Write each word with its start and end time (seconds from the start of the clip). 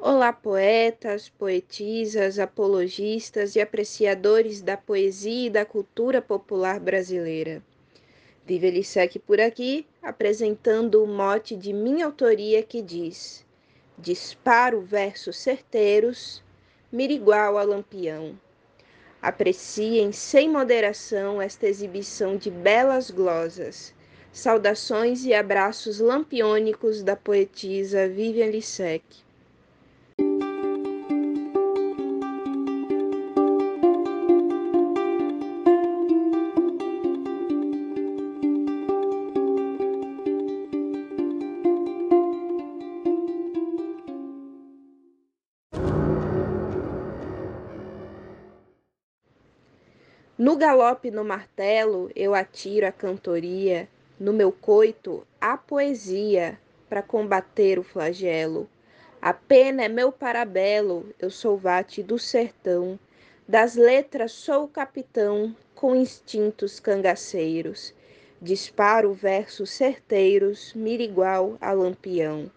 Olá, 0.00 0.32
poetas, 0.32 1.28
poetisas, 1.28 2.38
apologistas 2.38 3.56
e 3.56 3.60
apreciadores 3.60 4.62
da 4.62 4.76
poesia 4.76 5.48
e 5.48 5.50
da 5.50 5.64
cultura 5.64 6.22
popular 6.22 6.78
brasileira. 6.78 7.60
Vive 8.46 8.70
Lissec 8.70 9.18
por 9.18 9.40
aqui, 9.40 9.84
apresentando 10.00 11.02
o 11.02 11.06
mote 11.06 11.56
de 11.56 11.72
minha 11.72 12.06
autoria 12.06 12.62
que 12.62 12.80
diz: 12.80 13.44
Disparo 13.98 14.80
versos 14.80 15.36
certeiros, 15.36 16.44
mira 16.92 17.12
igual 17.12 17.58
a 17.58 17.64
lampião. 17.64 18.38
Apreciem 19.20 20.12
sem 20.12 20.48
moderação 20.48 21.42
esta 21.42 21.66
exibição 21.66 22.36
de 22.36 22.52
belas 22.52 23.10
glosas. 23.10 23.92
Saudações 24.30 25.24
e 25.24 25.34
abraços 25.34 25.98
lampiônicos 25.98 27.02
da 27.02 27.16
poetisa 27.16 28.08
Vivian 28.08 28.46
Lissec. 28.46 29.26
No 50.48 50.56
galope 50.56 51.10
no 51.10 51.22
martelo 51.22 52.10
eu 52.16 52.34
atiro 52.34 52.86
a 52.86 52.90
cantoria, 52.90 53.86
no 54.18 54.32
meu 54.32 54.50
coito 54.50 55.26
a 55.38 55.58
poesia 55.58 56.58
para 56.88 57.02
combater 57.02 57.78
o 57.78 57.82
flagelo. 57.82 58.66
A 59.20 59.34
pena 59.34 59.84
é 59.84 59.90
meu 59.90 60.10
parabelo, 60.10 61.14
eu 61.18 61.28
sou 61.28 61.58
vate 61.58 62.02
do 62.02 62.18
sertão, 62.18 62.98
das 63.46 63.76
letras 63.76 64.32
sou 64.32 64.64
o 64.64 64.68
capitão, 64.68 65.54
com 65.74 65.94
instintos 65.94 66.80
cangaceiros. 66.80 67.92
Disparo 68.40 69.12
versos 69.12 69.68
certeiros, 69.68 70.72
mira 70.72 71.02
igual 71.02 71.58
a 71.60 71.72
lampião. 71.72 72.50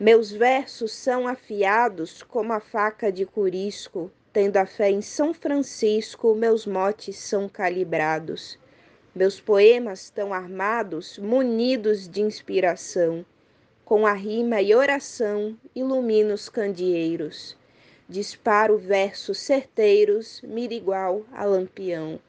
Meus 0.00 0.32
versos 0.32 0.90
são 0.90 1.28
afiados 1.28 2.24
como 2.24 2.52
a 2.52 2.58
faca 2.58 3.12
de 3.12 3.24
curisco, 3.24 4.10
Tendo 4.36 4.58
a 4.58 4.66
fé 4.66 4.90
em 4.90 5.00
São 5.00 5.32
Francisco, 5.32 6.34
meus 6.34 6.66
motes 6.66 7.16
são 7.16 7.48
calibrados. 7.48 8.58
Meus 9.14 9.40
poemas 9.40 10.02
estão 10.02 10.34
armados, 10.34 11.18
munidos 11.18 12.06
de 12.06 12.20
inspiração. 12.20 13.24
Com 13.82 14.06
a 14.06 14.12
rima 14.12 14.60
e 14.60 14.74
oração, 14.74 15.56
ilumino 15.74 16.34
os 16.34 16.50
candeeiros. 16.50 17.56
Disparo 18.06 18.76
versos 18.76 19.38
certeiros, 19.38 20.42
mira 20.44 20.74
igual 20.74 21.24
a 21.32 21.42
lampião. 21.46 22.20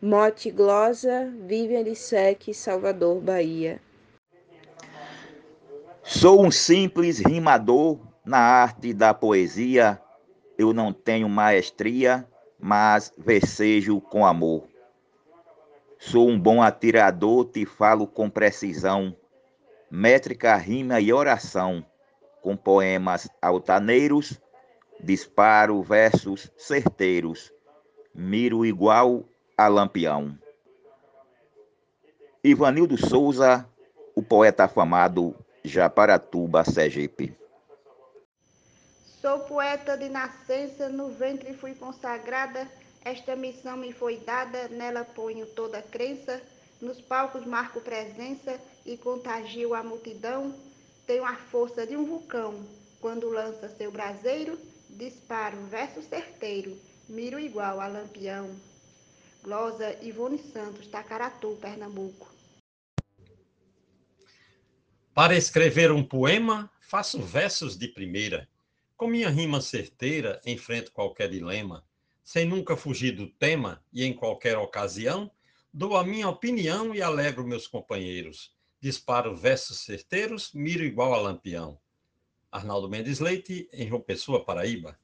Mote 0.00 0.52
glosa, 0.52 1.28
Vivian 1.44 1.82
Lissec, 1.82 2.54
Salvador, 2.54 3.20
Bahia. 3.20 3.82
Sou 6.04 6.40
um 6.40 6.52
simples 6.52 7.18
rimador 7.18 7.98
na 8.24 8.38
arte 8.38 8.94
da 8.94 9.12
poesia 9.12 10.00
eu 10.58 10.72
não 10.74 10.92
tenho 10.92 11.28
maestria, 11.28 12.26
mas 12.58 13.12
versejo 13.16 14.00
com 14.00 14.26
amor. 14.26 14.64
Sou 15.98 16.28
um 16.28 16.38
bom 16.38 16.60
atirador, 16.60 17.44
te 17.44 17.64
falo 17.64 18.06
com 18.06 18.28
precisão, 18.28 19.16
métrica, 19.88 20.56
rima 20.56 21.00
e 21.00 21.12
oração, 21.12 21.84
com 22.42 22.56
poemas 22.56 23.28
altaneiros, 23.40 24.40
disparo 25.00 25.80
versos 25.82 26.50
certeiros, 26.56 27.52
miro 28.12 28.66
igual 28.66 29.24
a 29.56 29.68
lampião. 29.68 30.36
Ivanildo 32.42 32.96
Souza, 32.96 33.68
o 34.14 34.22
poeta 34.22 34.64
afamado 34.64 35.34
Japaratuba, 35.64 36.64
Sergipe. 36.64 37.36
Sou 39.28 39.40
poeta 39.40 39.94
de 39.94 40.08
nascença, 40.08 40.88
no 40.88 41.10
ventre 41.10 41.52
fui 41.52 41.74
consagrada. 41.74 42.66
Esta 43.04 43.36
missão 43.36 43.76
me 43.76 43.92
foi 43.92 44.16
dada, 44.16 44.68
nela 44.68 45.04
ponho 45.04 45.44
toda 45.48 45.82
crença. 45.82 46.40
Nos 46.80 46.98
palcos 47.02 47.44
marco 47.44 47.78
presença 47.82 48.58
e 48.86 48.96
contagio 48.96 49.74
a 49.74 49.82
multidão. 49.82 50.58
Tenho 51.06 51.26
a 51.26 51.36
força 51.36 51.86
de 51.86 51.94
um 51.94 52.06
vulcão. 52.06 52.66
Quando 53.02 53.28
lança 53.28 53.68
seu 53.68 53.92
braseiro, 53.92 54.58
disparo 54.88 55.58
verso 55.66 56.00
certeiro, 56.00 56.74
miro 57.06 57.38
igual 57.38 57.82
a 57.82 57.86
lampião. 57.86 58.58
Glosa 59.42 59.94
Ivone 60.00 60.38
Santos, 60.38 60.86
Tacaratu, 60.86 61.54
Pernambuco. 61.60 62.34
Para 65.12 65.36
escrever 65.36 65.92
um 65.92 66.02
poema, 66.02 66.70
faço 66.80 67.20
versos 67.20 67.76
de 67.76 67.88
primeira 67.88 68.48
com 68.98 69.06
minha 69.06 69.30
rima 69.30 69.60
certeira, 69.60 70.42
enfrento 70.44 70.90
qualquer 70.90 71.30
dilema, 71.30 71.84
sem 72.24 72.44
nunca 72.44 72.76
fugir 72.76 73.12
do 73.12 73.28
tema 73.28 73.80
e 73.92 74.04
em 74.04 74.12
qualquer 74.12 74.58
ocasião, 74.58 75.30
dou 75.72 75.96
a 75.96 76.02
minha 76.02 76.28
opinião 76.28 76.92
e 76.92 77.00
alegro 77.00 77.46
meus 77.46 77.68
companheiros. 77.68 78.52
Disparo 78.80 79.36
versos 79.36 79.78
certeiros, 79.84 80.52
miro 80.52 80.82
igual 80.82 81.14
a 81.14 81.20
lampião. 81.20 81.78
Arnaldo 82.50 82.88
Mendes 82.88 83.20
Leite, 83.20 83.68
em 83.72 83.86
João 83.86 84.00
Pessoa, 84.00 84.44
Paraíba. 84.44 84.98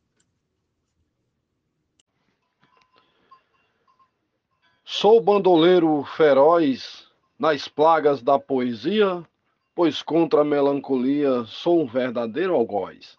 Sou 4.85 5.21
bandoleiro 5.21 6.03
feroz 6.17 7.07
nas 7.39 7.69
plagas 7.69 8.21
da 8.23 8.41
poesia, 8.41 9.25
pois 9.73 10.03
contra 10.03 10.41
a 10.41 10.45
melancolia 10.45 11.45
sou 11.45 11.81
um 11.81 11.87
verdadeiro 11.87 12.55
algoz. 12.55 13.17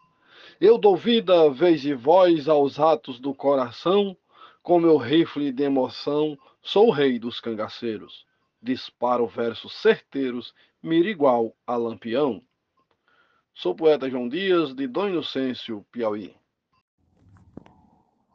Eu 0.59 0.77
dou 0.77 0.95
vida, 0.95 1.49
vez 1.49 1.83
e 1.83 1.93
voz 1.93 2.47
aos 2.47 2.79
atos 2.79 3.19
do 3.19 3.33
coração, 3.33 4.15
com 4.63 4.79
meu 4.79 4.95
rifle 4.95 5.51
de 5.51 5.63
emoção, 5.63 6.37
sou 6.61 6.87
o 6.87 6.91
rei 6.91 7.19
dos 7.19 7.41
cangaceiros. 7.41 8.25
Disparo 8.61 9.27
versos 9.27 9.73
certeiros, 9.75 10.53
mira 10.81 11.09
igual 11.09 11.53
a 11.67 11.75
lampião. 11.75 12.41
Sou 13.53 13.75
poeta 13.75 14.09
João 14.09 14.29
Dias, 14.29 14.73
de 14.73 14.87
Dom 14.87 15.09
Inocêncio, 15.09 15.85
Piauí. 15.91 16.33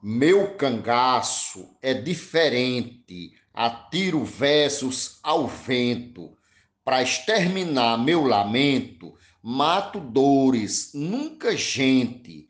Meu 0.03 0.55
cangaço 0.57 1.75
é 1.81 1.95
diferente, 1.95 3.33
atiro 3.55 4.25
versos 4.25 5.19
ao 5.23 5.47
vento, 5.49 6.37
para 6.85 7.03
exterminar 7.03 7.97
meu 7.97 8.25
lamento 8.25 9.19
mato 9.43 10.01
dores, 10.01 10.91
nunca 10.95 11.57
gente. 11.57 12.49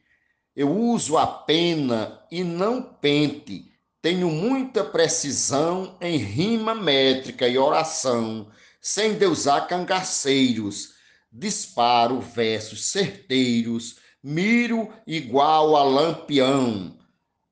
Eu 0.55 0.77
uso 0.77 1.17
a 1.17 1.27
pena 1.27 2.21
e 2.31 2.43
não 2.43 2.83
pente. 2.83 3.73
Tenho 4.03 4.31
muita 4.31 4.83
precisão 4.83 5.97
em 6.01 6.17
rima 6.17 6.75
métrica 6.75 7.47
e 7.47 7.59
oração, 7.59 8.49
sem 8.81 9.15
deusar 9.15 9.67
cangaceiros. 9.69 10.95
Disparo 11.31 12.21
versos 12.21 12.87
certeiros, 12.87 13.97
miro 14.23 14.89
igual 15.07 15.77
a 15.77 15.85
lampião. 15.85 16.99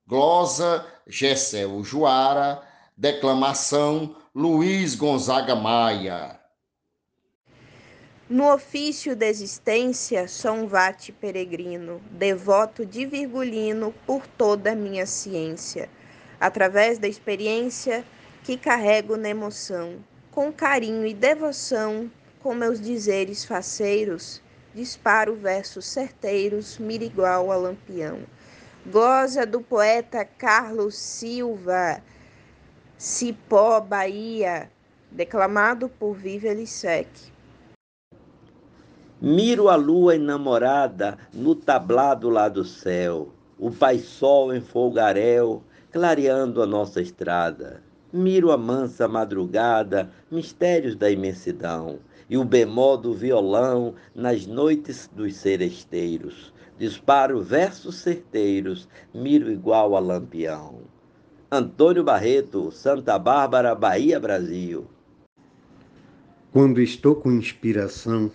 Glosa 0.05 0.85
Gessel 1.07 1.83
Juara, 1.83 2.61
declamação 2.97 4.15
Luiz 4.33 4.95
Gonzaga 4.95 5.55
Maia. 5.55 6.38
No 8.29 8.53
ofício 8.53 9.15
da 9.15 9.25
existência, 9.25 10.27
sou 10.27 10.51
um 10.51 10.67
vate 10.67 11.11
peregrino, 11.11 11.99
devoto 12.11 12.85
de 12.85 13.03
Virgulino 13.03 13.91
por 14.05 14.27
toda 14.27 14.73
a 14.73 14.75
minha 14.75 15.07
ciência, 15.07 15.89
através 16.39 16.99
da 16.99 17.07
experiência 17.07 18.05
que 18.43 18.55
carrego 18.55 19.17
na 19.17 19.29
emoção, 19.29 19.95
com 20.29 20.53
carinho 20.53 21.07
e 21.07 21.13
devoção, 21.15 22.07
com 22.39 22.53
meus 22.53 22.79
dizeres 22.79 23.43
faceiros, 23.43 24.43
disparo 24.75 25.33
versos 25.33 25.87
certeiros, 25.87 26.77
mira 26.77 27.05
igual 27.05 27.51
a 27.51 27.55
lampião. 27.55 28.19
Goza 28.85 29.43
do 29.43 29.59
poeta 29.59 30.23
Carlos 30.23 30.95
Silva, 30.95 31.99
Cipó, 32.95 33.81
Bahia, 33.81 34.69
declamado 35.09 35.89
por 35.89 36.13
Viva 36.13 36.53
Lissec. 36.53 37.09
Miro 39.21 39.67
a 39.67 39.75
lua 39.75 40.15
enamorada 40.15 41.17
no 41.33 41.53
tablado 41.53 42.29
lá 42.29 42.47
do 42.47 42.63
céu, 42.63 43.27
o 43.59 43.69
pai 43.69 43.99
sol 43.99 44.53
em 44.53 44.61
folgaréu, 44.61 45.61
clareando 45.91 46.61
a 46.61 46.65
nossa 46.65 47.01
estrada. 47.01 47.83
Miro 48.13 48.49
a 48.49 48.57
mansa 48.57 49.09
madrugada, 49.09 50.09
mistérios 50.31 50.95
da 50.95 51.11
imensidão, 51.11 51.99
e 52.29 52.37
o 52.37 52.45
bemol 52.45 52.95
do 52.95 53.13
violão 53.13 53.93
nas 54.15 54.45
noites 54.45 55.09
dos 55.13 55.35
seresteiros. 55.35 56.53
disparo 56.77 57.41
versos 57.41 57.95
certeiros, 57.95 58.87
miro 59.13 59.51
igual 59.51 59.97
a 59.97 59.99
lampião. 59.99 60.75
Antônio 61.51 62.05
Barreto, 62.05 62.71
Santa 62.71 63.19
Bárbara, 63.19 63.75
Bahia, 63.75 64.17
Brasil. 64.17 64.87
Quando 66.53 66.79
estou 66.79 67.15
com 67.15 67.33
inspiração, 67.33 68.31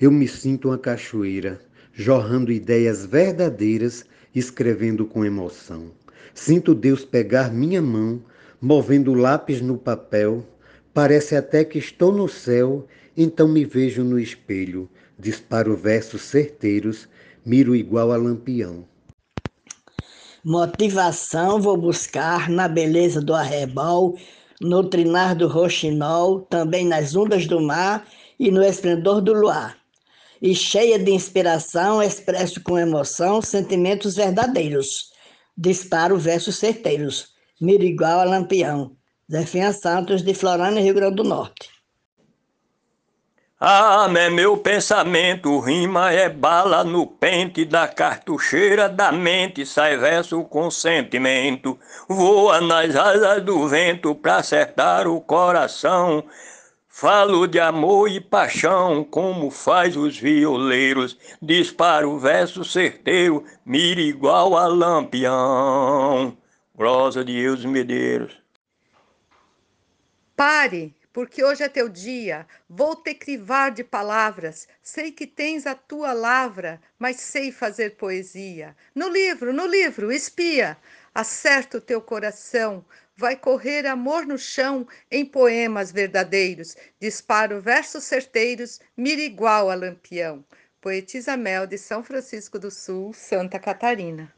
eu 0.00 0.10
me 0.10 0.28
sinto 0.28 0.68
uma 0.68 0.78
cachoeira, 0.78 1.60
jorrando 1.92 2.52
ideias 2.52 3.06
verdadeiras, 3.06 4.04
escrevendo 4.34 5.06
com 5.06 5.24
emoção. 5.24 5.90
Sinto 6.34 6.74
Deus 6.74 7.04
pegar 7.04 7.50
minha 7.50 7.80
mão, 7.80 8.22
movendo 8.60 9.12
o 9.12 9.14
lápis 9.14 9.62
no 9.62 9.78
papel. 9.78 10.44
Parece 10.92 11.34
até 11.34 11.64
que 11.64 11.78
estou 11.78 12.12
no 12.12 12.28
céu, 12.28 12.86
então 13.16 13.48
me 13.48 13.64
vejo 13.64 14.04
no 14.04 14.18
espelho, 14.18 14.88
disparo 15.18 15.74
versos 15.74 16.22
certeiros, 16.22 17.08
miro 17.44 17.74
igual 17.74 18.12
a 18.12 18.16
lampião. 18.16 18.84
Motivação 20.44 21.60
vou 21.60 21.76
buscar 21.76 22.50
na 22.50 22.68
beleza 22.68 23.20
do 23.20 23.34
arrebol, 23.34 24.16
no 24.60 24.84
trinar 24.84 25.34
do 25.34 25.48
roxinol, 25.48 26.42
também 26.42 26.86
nas 26.86 27.16
ondas 27.16 27.46
do 27.46 27.60
mar 27.60 28.06
e 28.38 28.50
no 28.50 28.62
esplendor 28.62 29.20
do 29.20 29.32
luar. 29.32 29.85
E 30.46 30.54
cheia 30.54 30.96
de 30.96 31.10
inspiração, 31.10 32.00
expresso 32.00 32.62
com 32.62 32.78
emoção 32.78 33.42
sentimentos 33.42 34.14
verdadeiros. 34.14 35.10
Disparo 35.58 36.16
versos 36.16 36.54
certeiros, 36.54 37.30
miro 37.60 37.82
igual 37.82 38.20
a 38.20 38.24
lampião. 38.24 38.96
Zefinha 39.28 39.72
Santos, 39.72 40.22
de 40.22 40.32
Florânia, 40.34 40.80
Rio 40.80 40.94
Grande 40.94 41.16
do 41.16 41.24
Norte. 41.24 41.68
Ah, 43.58 44.06
é 44.16 44.30
meu 44.30 44.56
pensamento, 44.56 45.58
rima 45.58 46.12
é 46.12 46.28
bala 46.28 46.84
no 46.84 47.08
pente 47.08 47.64
da 47.64 47.88
cartucheira 47.88 48.88
da 48.88 49.10
mente, 49.10 49.66
sai 49.66 49.96
verso 49.96 50.44
com 50.44 50.70
sentimento, 50.70 51.76
voa 52.08 52.60
nas 52.60 52.94
asas 52.94 53.42
do 53.42 53.66
vento 53.66 54.14
pra 54.14 54.36
acertar 54.36 55.08
o 55.08 55.20
coração. 55.20 56.22
Falo 56.98 57.46
de 57.46 57.60
amor 57.60 58.10
e 58.10 58.18
paixão, 58.18 59.04
como 59.04 59.50
faz 59.50 59.98
os 59.98 60.18
violeiros, 60.18 61.18
disparo 61.42 62.18
verso 62.18 62.64
certeiro, 62.64 63.44
mira 63.66 64.00
igual 64.00 64.56
a 64.56 64.66
lampião. 64.66 66.38
Glosa 66.74 67.22
de 67.22 67.34
Deus 67.34 67.66
Medeiros. 67.66 68.40
Pare, 70.34 70.96
porque 71.12 71.44
hoje 71.44 71.64
é 71.64 71.68
teu 71.68 71.86
dia. 71.86 72.46
Vou 72.66 72.96
te 72.96 73.12
crivar 73.12 73.72
de 73.72 73.84
palavras. 73.84 74.66
Sei 74.82 75.12
que 75.12 75.26
tens 75.26 75.66
a 75.66 75.74
tua 75.74 76.14
lavra, 76.14 76.80
mas 76.98 77.16
sei 77.16 77.52
fazer 77.52 77.96
poesia. 77.96 78.74
No 78.94 79.10
livro, 79.10 79.52
no 79.52 79.66
livro, 79.66 80.10
espia. 80.10 80.78
Acerta 81.14 81.76
o 81.76 81.80
teu 81.80 82.00
coração. 82.00 82.82
Vai 83.18 83.34
correr 83.34 83.86
amor 83.86 84.26
no 84.26 84.36
chão 84.36 84.86
em 85.10 85.24
poemas 85.24 85.90
verdadeiros. 85.90 86.76
Disparo 87.00 87.62
versos 87.62 88.04
certeiros, 88.04 88.78
mira 88.94 89.22
igual 89.22 89.70
a 89.70 89.74
lampião. 89.74 90.44
Poetisa 90.82 91.34
Mel 91.34 91.66
de 91.66 91.78
São 91.78 92.04
Francisco 92.04 92.58
do 92.58 92.70
Sul, 92.70 93.14
Santa 93.14 93.58
Catarina. 93.58 94.30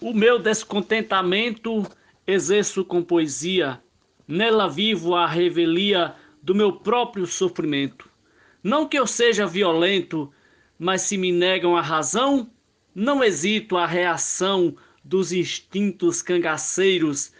O 0.00 0.12
meu 0.12 0.40
descontentamento 0.40 1.86
exerço 2.26 2.84
com 2.84 3.02
poesia 3.02 3.80
nela 4.26 4.68
vivo 4.68 5.14
a 5.14 5.28
revelia 5.28 6.12
do 6.42 6.56
meu 6.56 6.72
próprio 6.72 7.24
sofrimento. 7.24 8.10
Não 8.62 8.88
que 8.88 8.98
eu 8.98 9.06
seja 9.06 9.46
violento, 9.46 10.32
mas 10.76 11.02
se 11.02 11.16
me 11.16 11.30
negam 11.30 11.76
a 11.76 11.80
razão, 11.80 12.50
não 12.92 13.22
hesito 13.22 13.76
a 13.76 13.86
reação 13.86 14.76
dos 15.06 15.32
instintos 15.32 16.20
cangaceiros. 16.20 17.32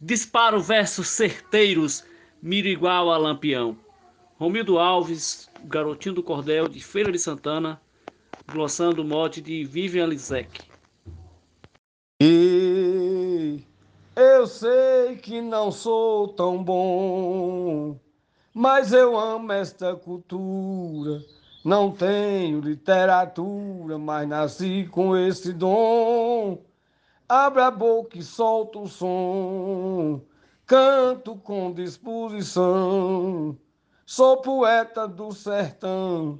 Disparo 0.00 0.60
versos 0.60 1.08
certeiros, 1.08 2.04
miro 2.42 2.68
igual 2.68 3.10
a 3.10 3.16
lampião. 3.16 3.78
Romildo 4.38 4.78
Alves, 4.78 5.48
garotinho 5.64 6.16
do 6.16 6.22
cordel 6.22 6.68
de 6.68 6.80
Feira 6.80 7.10
de 7.10 7.18
Santana, 7.18 7.80
glossando 8.50 9.02
o 9.02 9.04
mote 9.04 9.40
de 9.40 9.64
Vivian 9.64 10.06
Lisek. 10.06 10.60
E 12.20 13.62
eu 14.14 14.46
sei 14.46 15.16
que 15.16 15.40
não 15.40 15.70
sou 15.70 16.28
tão 16.28 16.62
bom, 16.62 17.98
mas 18.52 18.92
eu 18.92 19.18
amo 19.18 19.52
esta 19.52 19.94
cultura. 19.94 21.22
Não 21.64 21.90
tenho 21.90 22.60
literatura, 22.60 23.98
mas 23.98 24.28
nasci 24.28 24.86
com 24.90 25.16
esse 25.16 25.52
dom. 25.52 26.65
Abra 27.28 27.66
a 27.66 27.70
boca 27.70 28.18
e 28.18 28.22
solta 28.22 28.78
o 28.78 28.86
som, 28.88 30.20
canto 30.64 31.36
com 31.36 31.72
disposição. 31.72 33.56
Sou 34.04 34.36
poeta 34.38 35.08
do 35.08 35.32
sertão, 35.32 36.38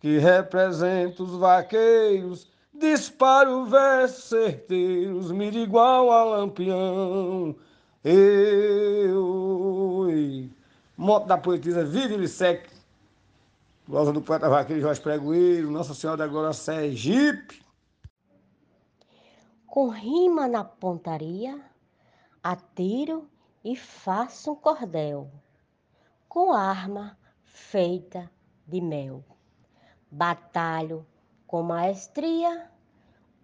que 0.00 0.18
representa 0.18 1.22
os 1.22 1.36
vaqueiros 1.36 2.50
Disparo 2.74 3.66
versos 3.66 4.24
certeiros, 4.24 5.30
mira 5.30 5.56
igual 5.56 6.10
a 6.10 6.24
lampião. 6.24 7.54
Eu, 8.02 9.20
moto 10.96 11.26
da 11.26 11.38
poetisa 11.38 11.84
Vivi 11.84 12.16
Lissec, 12.16 12.68
glosa 13.86 14.12
do 14.12 14.20
poeta 14.20 14.48
vaqueiro 14.48 14.82
Jorge 14.82 15.00
Pregoeiro, 15.00 15.70
Nossa 15.70 15.94
Senhora 15.94 16.16
da 16.16 16.26
Glória 16.26 16.52
Sergipe. 16.52 17.61
Com 19.74 19.88
rima 19.88 20.46
na 20.46 20.62
pontaria, 20.62 21.58
atiro 22.42 23.26
e 23.64 23.74
faço 23.74 24.52
um 24.52 24.54
cordel, 24.54 25.30
com 26.28 26.52
arma 26.52 27.18
feita 27.42 28.30
de 28.68 28.82
mel. 28.82 29.24
Batalho 30.10 31.06
com 31.46 31.62
maestria 31.62 32.70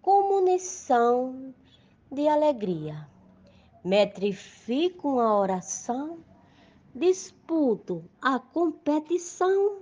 com 0.03 0.29
munição 0.29 1.51
de 2.11 2.27
alegria. 2.27 3.09
Metrifico 3.83 5.19
a 5.19 5.35
oração, 5.35 6.23
disputo 6.93 8.07
a 8.21 8.37
competição 8.37 9.81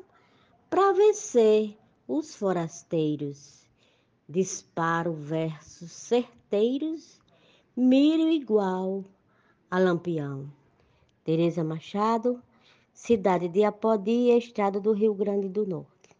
para 0.69 0.93
vencer 0.93 1.77
os 2.07 2.33
forasteiros. 2.37 3.67
Disparo 4.29 5.13
versos 5.13 5.91
certeiros, 5.91 6.36
miro 7.75 8.29
igual 8.29 9.03
a 9.69 9.77
lampião. 9.77 10.49
Tereza 11.23 11.63
Machado, 11.63 12.41
cidade 12.93 13.49
de 13.49 13.65
Apodi, 13.65 14.31
estado 14.37 14.79
do 14.79 14.93
Rio 14.93 15.13
Grande 15.13 15.49
do 15.49 15.65
Norte. 15.65 16.15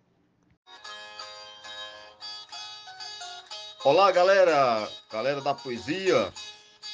Olá, 3.85 4.11
galera, 4.11 4.89
galera 5.09 5.39
da 5.39 5.53
poesia. 5.53 6.33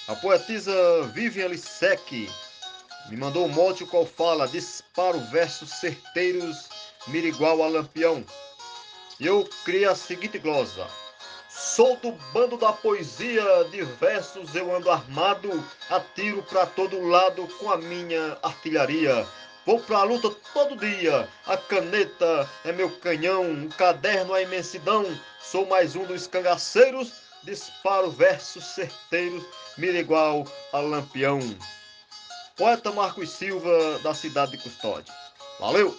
A 0.08 0.16
poetisa 0.16 0.74
Vivian 1.14 1.48
Lissec 1.48 2.30
me 3.10 3.18
mandou 3.18 3.46
um 3.46 3.50
mote 3.50 3.84
qual 3.86 4.06
fala: 4.06 4.48
disparo 4.48 5.20
versos 5.32 5.72
certeiros, 5.72 6.70
mira 7.08 7.28
igual 7.28 7.64
a 7.64 7.68
lampião. 7.68 8.24
E 9.20 9.26
eu 9.26 9.50
criei 9.66 9.86
a 9.86 9.96
seguinte 9.96 10.38
glosa: 10.38 10.88
Sou 11.66 11.96
do 11.98 12.12
bando 12.34 12.58
da 12.58 12.74
poesia, 12.74 13.64
de 13.72 13.84
versos 13.84 14.54
eu 14.54 14.76
ando 14.76 14.92
armado, 14.92 15.50
atiro 15.90 16.44
para 16.44 16.66
todo 16.66 17.02
lado 17.08 17.48
com 17.58 17.72
a 17.72 17.78
minha 17.78 18.38
artilharia. 18.44 19.26
Vou 19.66 19.80
pra 19.80 20.04
luta 20.04 20.30
todo 20.54 20.76
dia, 20.76 21.28
a 21.48 21.58
caneta 21.58 22.48
é 22.66 22.72
meu 22.74 22.92
canhão, 23.00 23.66
o 23.66 23.70
caderno 23.70 24.36
é 24.36 24.44
imensidão, 24.44 25.06
Sou 25.42 25.66
mais 25.68 25.96
um 25.96 26.06
dos 26.06 26.26
cangaceiros, 26.26 27.14
disparo 27.44 28.10
versos 28.10 28.66
certeiros, 28.66 29.44
mira 29.78 30.00
igual 30.00 30.46
a 30.72 30.80
lampião. 30.80 31.40
Poeta 32.58 32.92
Marcos 32.92 33.30
Silva, 33.30 34.00
da 34.00 34.14
cidade 34.14 34.52
de 34.52 34.58
Custódia. 34.64 35.14
Valeu! 35.60 35.96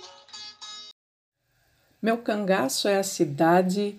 Meu 2.02 2.18
cangaço 2.18 2.88
é 2.88 2.96
a 2.96 3.04
cidade, 3.04 3.98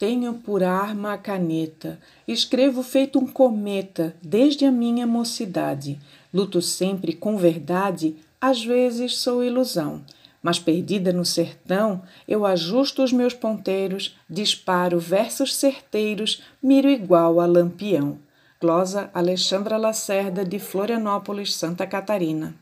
tenho 0.00 0.34
por 0.34 0.64
arma 0.64 1.12
a 1.12 1.18
caneta, 1.18 2.00
escrevo 2.26 2.82
feito 2.82 3.18
um 3.18 3.26
cometa 3.26 4.16
desde 4.22 4.64
a 4.64 4.72
minha 4.72 5.06
mocidade. 5.06 6.00
Luto 6.34 6.62
sempre 6.62 7.12
com 7.12 7.36
verdade, 7.36 8.16
às 8.40 8.64
vezes 8.64 9.18
sou 9.18 9.44
ilusão 9.44 10.02
mas 10.42 10.58
perdida 10.58 11.12
no 11.12 11.24
sertão, 11.24 12.02
eu 12.26 12.46
ajusto 12.46 13.02
os 13.02 13.12
meus 13.12 13.34
ponteiros, 13.34 14.16
disparo 14.28 14.98
versos 14.98 15.54
certeiros, 15.54 16.42
miro 16.62 16.88
igual 16.88 17.40
a 17.40 17.46
lampião. 17.46 18.18
Glosa 18.58 19.10
Alexandra 19.12 19.76
Lacerda, 19.76 20.42
de 20.42 20.58
Florianópolis, 20.58 21.54
Santa 21.54 21.86
Catarina. 21.86 22.54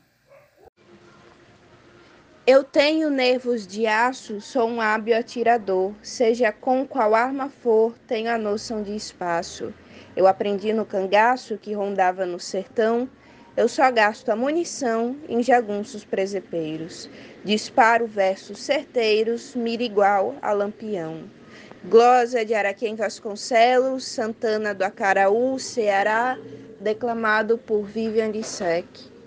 Eu 2.50 2.64
tenho 2.64 3.10
nervos 3.10 3.66
de 3.66 3.86
aço, 3.86 4.40
sou 4.40 4.66
um 4.66 4.80
hábil 4.80 5.14
atirador. 5.14 5.92
Seja 6.02 6.50
com 6.50 6.86
qual 6.86 7.14
arma 7.14 7.50
for, 7.50 7.92
tenho 8.06 8.30
a 8.30 8.38
noção 8.38 8.82
de 8.82 8.96
espaço. 8.96 9.70
Eu 10.16 10.26
aprendi 10.26 10.72
no 10.72 10.86
cangaço 10.86 11.58
que 11.58 11.74
rondava 11.74 12.24
no 12.24 12.40
sertão. 12.40 13.06
Eu 13.54 13.68
só 13.68 13.92
gasto 13.92 14.30
a 14.30 14.34
munição 14.34 15.14
em 15.28 15.42
jagunços 15.42 16.06
presepeiros. 16.06 17.10
Disparo 17.44 18.06
versos 18.06 18.60
certeiros, 18.60 19.54
mira 19.54 19.82
igual 19.82 20.34
a 20.40 20.50
lampião. 20.50 21.24
Glosa 21.84 22.46
de 22.46 22.54
Araquém 22.54 22.94
Vasconcelos, 22.94 24.06
Santana 24.06 24.74
do 24.74 24.84
Acaraú, 24.84 25.58
Ceará, 25.58 26.38
declamado 26.80 27.58
por 27.58 27.82
Vivian 27.82 28.28
Lissec. 28.28 29.17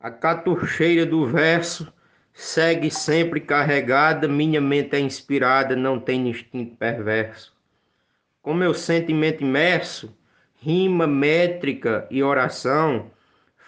A 0.00 0.12
catucheira 0.12 1.04
do 1.04 1.26
verso 1.26 1.92
segue 2.32 2.88
sempre 2.88 3.40
carregada, 3.40 4.28
minha 4.28 4.60
mente 4.60 4.94
é 4.94 5.00
inspirada, 5.00 5.74
não 5.74 5.98
tem 5.98 6.28
instinto 6.28 6.76
perverso. 6.76 7.52
Com 8.40 8.54
meu 8.54 8.72
sentimento 8.72 9.42
imerso, 9.42 10.16
rima, 10.54 11.04
métrica 11.04 12.06
e 12.12 12.22
oração, 12.22 13.10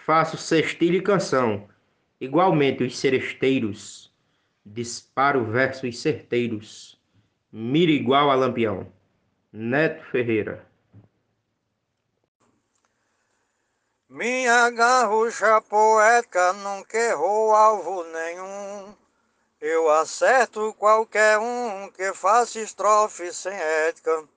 faço 0.05 0.37
sextilha 0.37 0.97
e 0.97 1.01
canção. 1.01 1.67
Igualmente 2.19 2.81
os 2.81 2.97
seresteiros, 2.97 4.09
disparo 4.65 5.43
versos 5.43 5.99
certeiros, 5.99 6.97
mira 7.51 7.91
igual 7.91 8.31
a 8.31 8.35
lampião. 8.35 8.87
Neto 9.51 10.01
Ferreira 10.05 10.70
Minha 14.13 14.69
garrucha 14.71 15.61
poética 15.61 16.51
nunca 16.51 16.97
errou 16.97 17.55
alvo 17.55 18.03
nenhum. 18.03 18.93
Eu 19.61 19.89
acerto 19.89 20.73
qualquer 20.73 21.39
um 21.39 21.89
que 21.89 22.13
faça 22.13 22.59
estrofe 22.59 23.33
sem 23.33 23.53
ética. 23.53 24.27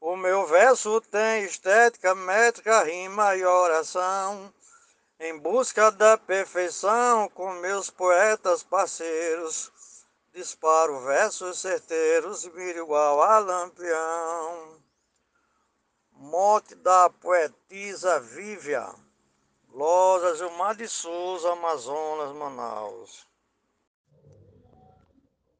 O 0.00 0.14
meu 0.14 0.46
verso 0.46 1.00
tem 1.00 1.42
estética, 1.42 2.14
métrica, 2.14 2.84
rima 2.84 3.34
e 3.34 3.44
oração. 3.44 4.54
Em 5.18 5.36
busca 5.36 5.90
da 5.90 6.16
perfeição 6.16 7.28
com 7.30 7.54
meus 7.54 7.90
poetas 7.90 8.62
parceiros. 8.62 9.72
Disparo 10.32 11.00
versos 11.00 11.58
certeiros, 11.58 12.44
vira 12.44 12.78
igual 12.78 13.20
a 13.20 13.40
lampião. 13.40 14.80
Morte 16.12 16.76
da 16.76 17.10
poetisa 17.10 18.20
Vívia. 18.20 19.07
Lojas, 19.78 20.38
Gilmar 20.38 20.74
de 20.74 20.88
Souza, 20.88 21.52
Amazonas, 21.52 22.34
Manaus. 22.36 23.24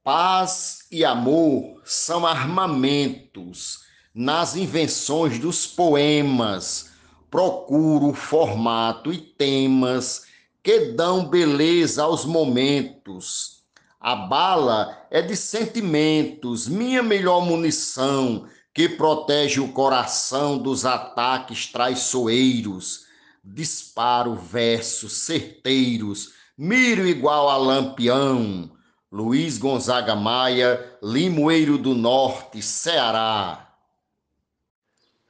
Paz 0.03 0.89
e 0.91 1.05
amor 1.05 1.81
são 1.85 2.27
armamentos 2.27 3.85
nas 4.13 4.57
invenções 4.57 5.39
dos 5.39 5.69
poemas. 5.69 6.91
Procuro 7.31 8.13
formato 8.13 9.13
e 9.13 9.19
temas 9.19 10.27
que 10.65 10.87
dão 10.95 11.29
beleza 11.29 12.03
aos 12.03 12.25
momentos. 12.25 13.63
A 14.01 14.17
bala 14.17 15.07
é 15.13 15.23
de 15.23 15.37
sentimentos, 15.37 16.67
minha 16.67 17.05
melhor 17.05 17.41
munição, 17.41 18.49
que 18.75 18.89
protege 18.89 19.61
o 19.61 19.73
coração 19.73 20.59
dos 20.59 20.85
ataques 20.85 21.69
traiçoeiros 21.69 23.07
disparo 23.45 24.35
versos 24.35 25.25
certeiros, 25.25 26.35
miro 26.57 27.07
igual 27.07 27.49
a 27.49 27.57
lampião. 27.57 28.71
Luiz 29.11 29.57
Gonzaga 29.57 30.15
Maia, 30.15 30.99
Limoeiro 31.03 31.79
do 31.79 31.95
Norte, 31.95 32.61
Ceará. 32.61 33.75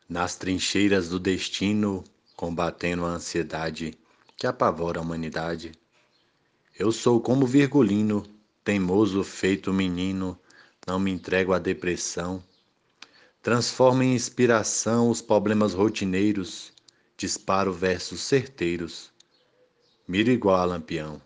Nas 0.08 0.34
trincheiras 0.34 1.08
do 1.08 1.20
destino, 1.20 2.02
combatendo 2.34 3.04
a 3.04 3.10
ansiedade 3.10 3.96
que 4.36 4.46
apavora 4.46 4.98
a 4.98 5.02
humanidade, 5.02 5.72
eu 6.78 6.90
sou 6.90 7.20
como 7.20 7.46
Virgulino, 7.46 8.24
teimoso 8.64 9.22
feito 9.22 9.72
menino, 9.72 10.38
não 10.86 10.98
me 10.98 11.10
entrego 11.10 11.52
à 11.52 11.58
depressão. 11.58 12.42
Transformo 13.42 14.02
em 14.02 14.14
inspiração 14.14 15.10
os 15.10 15.20
problemas 15.22 15.74
rotineiros 15.74 16.72
disparo 17.18 17.72
versos 17.72 18.20
certeiros, 18.20 19.10
miro 20.06 20.30
igual 20.30 20.54
a 20.60 20.64
lampião. 20.64 21.20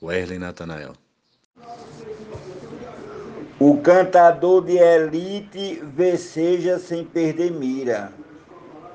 Werley 0.00 0.38
Natanael. 0.38 0.92
O 3.58 3.78
cantador 3.78 4.64
de 4.64 4.76
elite 4.76 5.82
veceja 5.92 6.78
sem 6.78 7.04
perder 7.04 7.50
mira, 7.50 8.12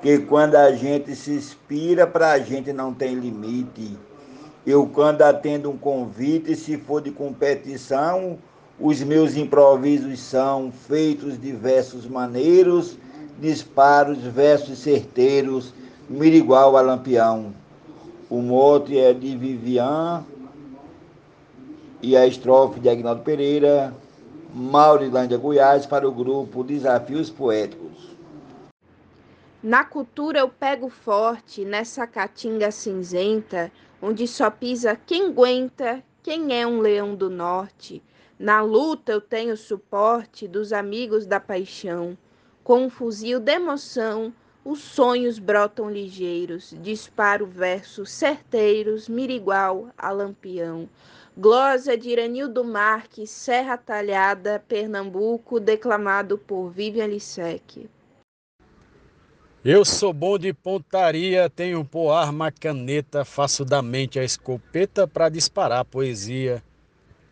que 0.00 0.18
quando 0.20 0.56
a 0.56 0.72
gente 0.72 1.14
se 1.14 1.32
inspira, 1.32 2.06
para 2.06 2.32
a 2.32 2.38
gente 2.38 2.72
não 2.72 2.94
tem 2.94 3.14
limite. 3.14 3.98
Eu, 4.66 4.86
quando 4.86 5.20
atendo 5.20 5.70
um 5.70 5.76
convite, 5.76 6.56
se 6.56 6.78
for 6.78 7.02
de 7.02 7.10
competição, 7.10 8.38
os 8.80 9.02
meus 9.02 9.36
improvisos 9.36 10.20
são 10.20 10.72
feitos 10.72 11.38
de 11.38 11.52
versos 11.52 12.06
maneiros, 12.06 12.96
disparos, 13.38 14.18
versos 14.18 14.78
certeiros, 14.78 15.74
Mirigual 16.08 16.74
a 16.74 16.80
Lampião. 16.80 17.54
O 18.30 18.40
mote 18.40 18.98
é 18.98 19.12
de 19.12 19.36
Vivian 19.36 20.24
e 22.02 22.16
a 22.16 22.26
estrofe 22.26 22.80
de 22.80 22.88
Agnaldo 22.88 23.22
Pereira, 23.22 23.94
Maurilândia, 24.54 25.36
Goiás, 25.36 25.84
para 25.84 26.08
o 26.08 26.12
grupo 26.12 26.64
Desafios 26.64 27.28
Poéticos. 27.28 28.16
Na 29.62 29.84
cultura 29.84 30.38
eu 30.38 30.48
pego 30.48 30.88
forte, 30.88 31.62
nessa 31.62 32.06
caatinga 32.06 32.70
cinzenta, 32.70 33.70
onde 34.00 34.26
só 34.26 34.50
pisa 34.50 34.98
quem 35.06 35.26
aguenta, 35.26 36.02
quem 36.22 36.58
é 36.58 36.66
um 36.66 36.80
leão 36.80 37.14
do 37.14 37.28
norte. 37.28 38.02
Na 38.38 38.62
luta 38.62 39.12
eu 39.12 39.20
tenho 39.20 39.58
suporte 39.58 40.48
dos 40.48 40.72
amigos 40.72 41.26
da 41.26 41.38
paixão, 41.38 42.16
com 42.64 42.84
um 42.84 42.88
fuzil 42.88 43.38
de 43.38 43.52
emoção, 43.52 44.32
os 44.70 44.80
sonhos 44.80 45.38
brotam 45.38 45.90
ligeiros, 45.90 46.74
disparo 46.82 47.46
versos 47.46 48.10
certeiros, 48.10 49.08
mirigual 49.08 49.88
a 49.96 50.10
lampião. 50.10 50.86
Glosa 51.34 51.96
de 51.96 52.10
Iranildo 52.10 52.62
Marques, 52.62 53.30
Serra 53.30 53.78
Talhada, 53.78 54.62
Pernambuco, 54.68 55.58
declamado 55.58 56.36
por 56.36 56.68
Vivian 56.68 57.06
Lissec. 57.06 57.88
Eu 59.64 59.86
sou 59.86 60.12
bom 60.12 60.36
de 60.36 60.52
pontaria, 60.52 61.48
tenho 61.48 61.82
por 61.82 62.10
arma 62.10 62.52
caneta, 62.52 63.24
faço 63.24 63.64
da 63.64 63.80
mente 63.80 64.18
a 64.18 64.24
escopeta 64.24 65.08
para 65.08 65.30
disparar 65.30 65.82
poesia. 65.86 66.62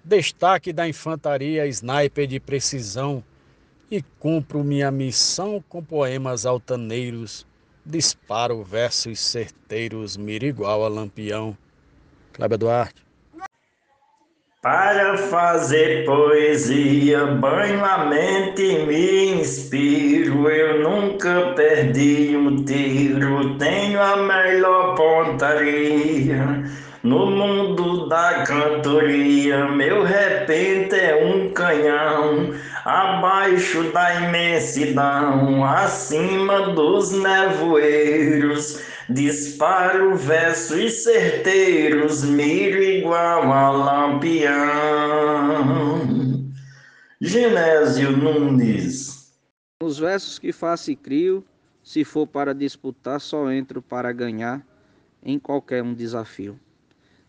Destaque 0.02 0.73
da 0.73 0.88
infantaria, 0.88 1.66
sniper 1.66 2.26
de 2.26 2.40
precisão, 2.40 3.23
e 3.90 4.02
cumpro 4.19 4.64
minha 4.64 4.90
missão 4.90 5.62
com 5.69 5.83
poemas 5.83 6.45
altaneiros, 6.45 7.47
disparo 7.85 8.62
versos 8.62 9.21
certeiros, 9.21 10.16
mira 10.16 10.47
igual 10.47 10.85
a 10.85 10.88
lampião. 10.88 11.57
Cláudio 12.33 12.59
Duarte. 12.59 13.07
Para 14.61 15.16
fazer 15.16 16.05
poesia, 16.05 17.25
banho 17.25 17.85
a 17.85 18.07
mente 18.07 18.62
e 18.62 18.85
me 18.85 19.40
inspiro. 19.40 20.49
Eu 20.49 20.83
nunca 20.83 21.52
perdi 21.55 22.37
um 22.37 22.64
tiro, 22.64 23.57
tenho 23.59 24.02
a 24.02 24.16
melhor 24.16 24.97
pontaria. 24.97 26.64
No 27.05 27.31
mundo 27.31 28.09
da 28.09 28.43
cantoria, 28.43 29.69
meu 29.69 30.02
repente 30.02 30.97
é 30.97 31.14
um 31.25 31.52
canhão 31.52 32.52
abaixo 32.87 33.90
da 33.90 34.28
imensidão, 34.28 35.64
acima 35.64 36.73
dos 36.73 37.11
nevoeiros, 37.11 38.81
disparo 39.11 40.14
versos 40.14 41.02
certeiros, 41.02 42.23
miro 42.23 42.81
igual 42.81 43.52
a 43.52 43.71
lampião. 43.71 44.55
Genésio 47.21 48.16
Nunes. 48.16 49.35
Os 49.83 49.99
versos 49.99 50.38
que 50.38 50.52
faço 50.52 50.93
e 50.93 50.97
crio, 50.97 51.45
se 51.83 52.05
for 52.05 52.25
para 52.25 52.55
disputar, 52.55 53.21
só 53.21 53.50
entro 53.50 53.83
para 53.83 54.12
ganhar 54.12 54.64
em 55.25 55.40
qualquer 55.40 55.83
um 55.83 55.93
desafio. 55.93 56.57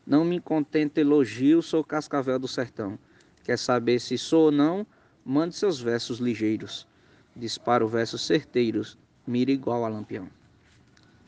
Não 0.05 0.23
me 0.23 0.39
contento 0.39 0.99
elogio, 0.99 1.63
sou 1.63 1.83
cascavel 1.83 2.37
do 2.37 2.47
sertão. 2.47 2.99
Quer 3.43 3.57
saber 3.57 3.99
se 3.99 4.19
sou 4.19 4.45
ou 4.45 4.51
não? 4.51 4.85
Mande 5.29 5.57
seus 5.57 5.77
versos 5.77 6.19
ligeiros. 6.19 6.87
Disparo 7.35 7.85
versos 7.85 8.25
certeiros. 8.25 8.97
Mira 9.27 9.51
igual 9.51 9.83
a 9.83 9.89
lampião. 9.89 10.29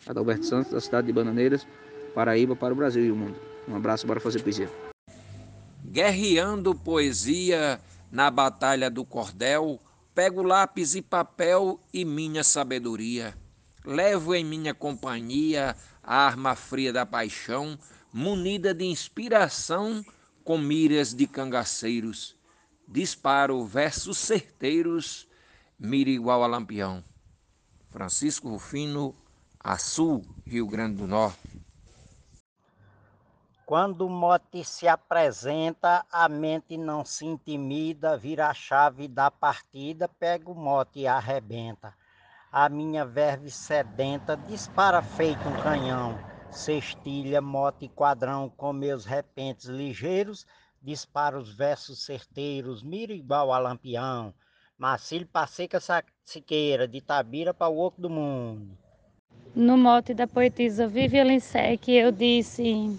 Adalberto 0.08 0.46
Santos, 0.46 0.72
da 0.72 0.80
cidade 0.80 1.08
de 1.08 1.12
Bananeiras, 1.12 1.68
Paraíba, 2.16 2.56
para 2.56 2.74
o 2.74 2.78
Brasil 2.78 3.04
e 3.04 3.12
o 3.12 3.16
mundo. 3.18 3.38
Um 3.68 3.76
abraço, 3.76 4.08
bora 4.08 4.22
fazer 4.22 4.42
poesia. 4.42 4.72
Guerreando 5.84 6.74
poesia 6.74 7.82
na 8.10 8.32
batalha 8.32 8.90
do 8.90 9.04
cordel, 9.04 9.78
pego 10.16 10.44
lápis 10.44 10.96
e 10.96 11.02
papel 11.02 11.78
e 11.94 12.06
minha 12.06 12.42
sabedoria. 12.42 13.36
Levo 13.84 14.34
em 14.34 14.46
minha 14.46 14.74
companhia 14.74 15.76
a 16.02 16.26
arma 16.26 16.56
fria 16.56 16.94
da 16.94 17.06
paixão, 17.06 17.78
munida 18.14 18.74
de 18.74 18.86
inspiração, 18.86 20.06
com 20.46 20.58
miras 20.58 21.14
de 21.14 21.28
cangaceiros. 21.28 22.39
Disparo 22.92 23.64
versos 23.64 24.18
certeiros, 24.18 25.28
mira 25.78 26.10
igual 26.10 26.44
a 26.44 26.48
lampião. 26.48 27.04
Francisco 27.92 28.50
Rufino, 28.50 29.16
Açu, 29.60 30.24
Rio 30.44 30.66
Grande 30.66 30.96
do 30.96 31.06
Norte. 31.06 31.62
Quando 33.64 34.08
o 34.08 34.10
mote 34.10 34.64
se 34.64 34.88
apresenta, 34.88 36.04
a 36.12 36.28
mente 36.28 36.80
não 36.80 37.06
se 37.06 37.28
intimida, 37.28 38.18
vira 38.18 38.48
a 38.48 38.56
chave 38.56 39.08
da 39.08 39.30
partida, 39.30 40.08
pega 40.08 40.50
o 40.50 40.56
mote 40.56 41.02
e 41.02 41.08
arrebenta. 41.08 41.94
A 42.52 42.68
minha 42.70 43.06
verve 43.06 43.52
sedenta 43.52 44.36
dispara 44.36 45.04
feito 45.04 45.48
um 45.48 45.62
canhão, 45.62 46.18
cestilha, 46.50 47.40
mote 47.40 47.86
e 47.86 47.90
quadrão 47.90 48.50
com 48.50 48.74
meus 48.74 49.06
repentes 49.06 49.68
ligeiros, 49.68 50.48
dispara 50.82 51.38
os 51.38 51.54
versos 51.54 52.04
certeiros, 52.04 52.82
mira 52.84 53.14
igual 53.14 53.52
a 53.52 53.60
lampião. 53.60 54.34
Marcílio 54.78 55.28
Passeca 55.28 55.80
Siqueira, 56.24 56.88
de 56.88 57.02
Tabira 57.02 57.54
para 57.54 57.70
o 57.70 57.80
oco 57.80 58.02
do 58.02 58.10
mundo. 58.10 58.78
No 59.56 59.78
mote 59.78 60.14
da 60.14 60.28
poetisa 60.28 60.88
Vivian 60.88 61.28
que 61.82 61.92
eu 61.92 62.12
disse 62.12 62.98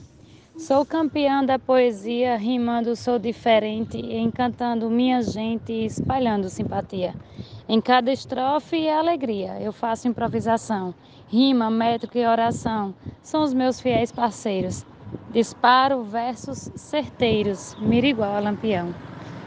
Sou 0.59 0.85
campeã 0.85 1.43
da 1.43 1.59
poesia, 1.59 2.37
rimando 2.37 2.95
sou 2.95 3.19
diferente, 3.19 3.97
encantando 3.97 4.91
minha 4.91 5.23
gente 5.23 5.73
e 5.73 5.87
espalhando 5.87 6.51
simpatia. 6.51 7.15
Em 7.67 7.81
cada 7.81 8.13
estrofe 8.13 8.87
é 8.87 8.95
alegria, 8.95 9.59
eu 9.61 9.73
faço 9.73 10.07
improvisação, 10.07 10.95
rima, 11.29 11.71
métrica 11.71 12.19
e 12.19 12.27
oração, 12.27 12.95
são 13.23 13.43
os 13.43 13.55
meus 13.55 13.81
fiéis 13.81 14.13
parceiros. 14.13 14.85
Disparo 15.33 16.02
versos 16.02 16.71
certeiros, 16.75 17.76
mira 17.79 18.07
igual 18.07 18.35
a 18.35 18.40
lampião. 18.40 18.95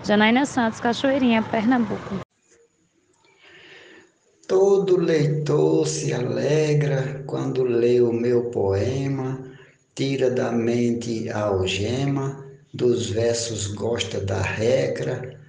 Janaína 0.03 0.45
Santos, 0.45 0.79
Cachoeirinha, 0.79 1.43
Pernambuco. 1.43 2.21
Todo 4.47 4.97
leitor 4.97 5.87
se 5.87 6.13
alegra 6.13 7.23
quando 7.25 7.63
lê 7.63 8.01
o 8.01 8.11
meu 8.11 8.51
poema 8.51 9.53
tira 9.95 10.31
da 10.31 10.51
mente 10.51 11.29
a 11.29 11.43
algema, 11.43 12.43
dos 12.73 13.09
versos 13.11 13.67
gosta 13.67 14.19
da 14.19 14.41
regra, 14.41 15.39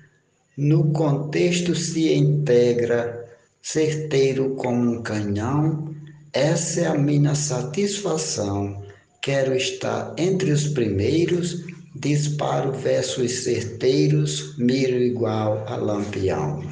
no 0.56 0.92
contexto 0.92 1.74
se 1.74 2.12
integra, 2.12 3.26
certeiro 3.62 4.54
como 4.56 4.98
um 4.98 5.02
canhão, 5.02 5.94
essa 6.32 6.82
é 6.82 6.86
a 6.86 6.94
minha 6.94 7.34
satisfação. 7.34 8.83
Quero 9.24 9.56
estar 9.56 10.14
entre 10.18 10.52
os 10.52 10.68
primeiros, 10.68 11.64
disparo 11.94 12.72
versos 12.72 13.42
certeiros, 13.42 14.54
miro 14.58 14.98
igual 14.98 15.66
a 15.66 15.76
lampião. 15.76 16.62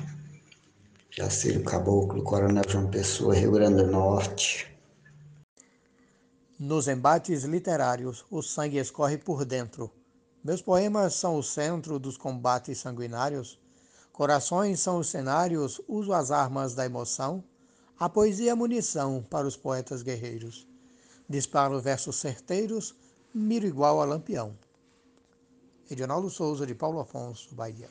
Jaciro 1.10 1.62
Caboclo, 1.62 2.22
Coronel 2.22 2.62
João 2.68 2.90
Pessoa, 2.90 3.34
Rio 3.34 3.52
Grande 3.52 3.82
do 3.82 3.90
Norte. 3.90 4.70
Nos 6.58 6.88
embates 6.88 7.44
literários, 7.44 8.22
o 8.30 8.42
sangue 8.42 8.76
escorre 8.76 9.16
por 9.16 9.46
dentro. 9.46 9.90
Meus 10.44 10.60
poemas 10.60 11.14
são 11.14 11.38
o 11.38 11.42
centro 11.42 11.98
dos 11.98 12.18
combates 12.18 12.76
sanguinários. 12.76 13.58
Corações 14.12 14.78
são 14.78 14.98
os 14.98 15.08
cenários, 15.08 15.80
uso 15.88 16.12
as 16.12 16.30
armas 16.30 16.74
da 16.74 16.84
emoção. 16.84 17.42
A 17.98 18.10
poesia 18.10 18.50
é 18.50 18.54
munição 18.54 19.24
para 19.30 19.46
os 19.46 19.56
poetas 19.56 20.02
guerreiros. 20.02 20.70
Disparo 21.32 21.80
versos 21.80 22.16
certeiros, 22.16 22.94
miro 23.34 23.66
igual 23.66 24.02
a 24.02 24.04
lampião. 24.04 24.52
Edinaldo 25.90 26.28
Souza, 26.28 26.66
de 26.66 26.74
Paulo 26.74 27.00
Afonso, 27.00 27.54
Bahia. 27.54 27.88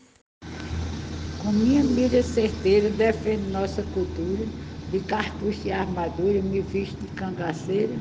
Com 1.40 1.52
minha 1.52 1.84
mira 1.84 2.22
certeira, 2.22 2.92
defendo 2.92 3.50
nossa 3.50 3.82
cultura, 3.82 4.46
de 4.92 5.00
cartucho 5.00 5.68
e 5.68 5.72
armadura, 5.72 6.40
me 6.40 6.62
visto 6.62 7.00
de 7.00 7.12
cangaceira 7.14 7.96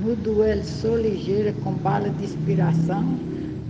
no 0.00 0.16
duelo 0.16 0.64
sou 0.64 0.96
ligeira 0.96 1.52
com 1.62 1.74
bala 1.74 2.08
de 2.08 2.24
inspiração, 2.24 3.04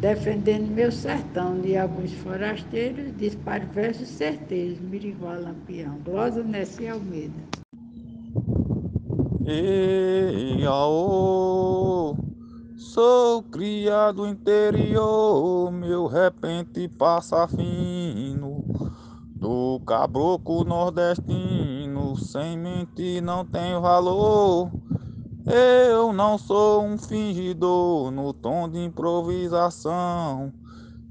defendendo 0.00 0.70
meu 0.70 0.92
sertão 0.92 1.60
de 1.60 1.76
alguns 1.76 2.12
forasteiros, 2.12 3.16
disparo 3.16 3.66
versos 3.72 4.10
certeiros, 4.10 4.78
mirigual 4.78 5.42
lampião. 5.42 5.98
Glosa 6.04 6.44
Nessi 6.44 6.86
Almeida. 6.86 7.50
Ei, 9.46 10.66
aô, 10.66 12.14
sou 12.76 13.42
criado 13.44 14.26
interior, 14.26 15.72
meu 15.72 16.06
repente 16.06 16.86
passa 16.86 17.48
fino, 17.48 18.62
do 19.34 19.80
caboclo 19.86 20.62
nordestino, 20.62 22.16
sem 22.18 22.58
mentir 22.58 23.22
não 23.22 23.42
tem 23.46 23.80
valor. 23.80 24.70
Eu 25.46 26.12
não 26.12 26.36
sou 26.36 26.84
um 26.84 26.98
fingidor 26.98 28.10
no 28.10 28.34
tom 28.34 28.68
de 28.68 28.78
improvisação. 28.78 30.52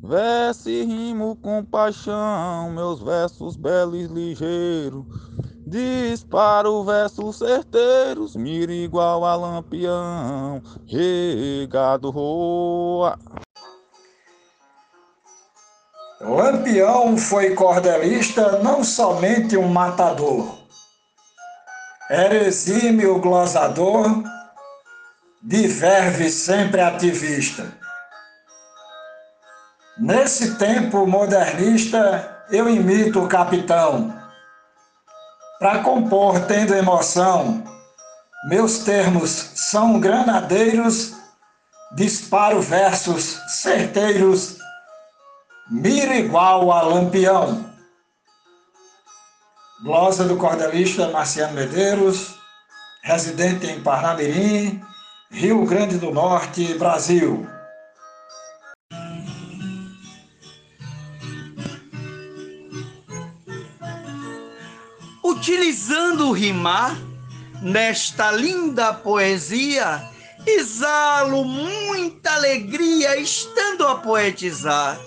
Verso 0.04 0.70
e 0.70 0.86
rimo 0.86 1.36
com 1.36 1.66
paixão, 1.66 2.72
meus 2.72 3.02
versos 3.02 3.58
belos 3.58 4.00
e 4.00 4.08
ligeiros. 4.08 5.04
Disparo 5.70 6.84
versos 6.84 7.38
certeiros, 7.38 8.36
mira 8.36 8.74
igual 8.74 9.24
a 9.24 9.36
lampião, 9.36 10.62
regado 10.88 12.10
roa. 12.10 13.18
Lampião 16.20 17.16
foi 17.18 17.54
cordelista, 17.54 18.62
não 18.64 18.84
somente 18.84 19.56
um 19.56 19.68
matador 19.68 20.60
era 22.10 22.34
exímio 22.36 23.20
glosador, 23.20 24.24
de 25.44 25.68
verve 25.68 26.32
sempre 26.32 26.82
ativista. 26.82 27.72
Nesse 29.96 30.56
tempo 30.56 31.06
modernista, 31.06 32.46
eu 32.50 32.68
imito 32.68 33.24
o 33.24 33.28
capitão. 33.28 34.19
Para 35.60 35.84
compor 35.84 36.40
tendo 36.46 36.74
emoção, 36.74 37.62
meus 38.46 38.80
termos 38.80 39.30
são 39.56 40.00
granadeiros, 40.00 41.14
disparo 41.98 42.62
versos 42.62 43.38
certeiros, 43.62 44.58
mira 45.70 46.16
igual 46.16 46.72
a 46.72 46.82
lampião. 46.82 47.66
Glosa 49.84 50.24
do 50.24 50.38
cordelista 50.38 51.10
Marciano 51.10 51.56
Medeiros, 51.56 52.36
residente 53.04 53.68
em 53.68 53.84
Parnamirim, 53.84 54.82
Rio 55.30 55.66
Grande 55.66 55.98
do 55.98 56.10
Norte, 56.10 56.74
Brasil. 56.76 57.46
Utilizando 65.40 66.34
rimar, 66.34 66.98
nesta 67.62 68.30
linda 68.30 68.94
poesia, 68.94 70.04
exalo 70.46 71.46
muita 71.46 72.34
alegria 72.34 73.16
estando 73.16 73.88
a 73.88 73.96
poetizar. 73.96 75.00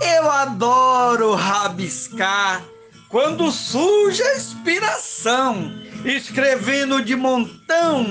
Eu 0.00 0.30
adoro 0.30 1.34
rabiscar 1.34 2.64
quando 3.10 3.52
surge 3.52 4.22
a 4.22 4.36
inspiração, 4.38 5.70
escrevendo 6.06 7.04
de 7.04 7.14
montão, 7.14 8.06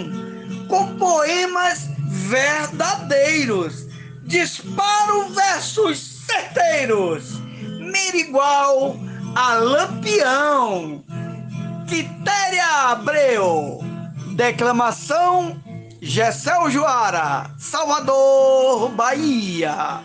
com 0.67 0.95
poemas 0.97 1.89
verdadeiros, 2.09 3.87
disparo 4.21 5.29
versos 5.29 5.97
certeiros, 6.27 7.39
mira 7.79 8.17
igual 8.17 8.99
a 9.35 9.53
Lampião, 9.55 11.03
Quitéria 11.89 12.91
Abreu, 12.91 13.79
declamação 14.35 15.59
Gessel 15.99 16.69
Joara, 16.69 17.49
Salvador, 17.57 18.89
Bahia. 18.91 20.03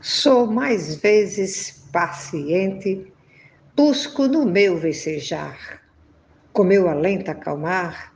Sou 0.00 0.46
mais 0.46 0.96
vezes 0.96 1.84
paciente, 1.92 3.06
busco 3.76 4.26
no 4.26 4.46
meu 4.46 4.78
vecejar, 4.78 5.82
com 6.54 6.64
meu 6.64 6.88
alento 6.88 7.30
acalmar, 7.30 8.10